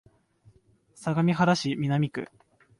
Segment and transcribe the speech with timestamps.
[0.95, 2.27] 相模原市南区